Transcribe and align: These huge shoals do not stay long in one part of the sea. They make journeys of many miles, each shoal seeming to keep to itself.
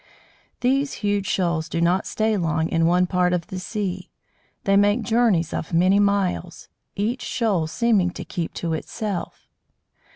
These 0.61 0.93
huge 1.05 1.27
shoals 1.27 1.69
do 1.69 1.79
not 1.79 2.07
stay 2.07 2.35
long 2.35 2.67
in 2.69 2.87
one 2.87 3.05
part 3.05 3.33
of 3.33 3.45
the 3.49 3.59
sea. 3.59 4.09
They 4.63 4.75
make 4.75 5.03
journeys 5.03 5.53
of 5.53 5.75
many 5.75 5.99
miles, 5.99 6.69
each 6.95 7.21
shoal 7.21 7.67
seeming 7.67 8.09
to 8.13 8.25
keep 8.25 8.55
to 8.55 8.73
itself. 8.73 9.47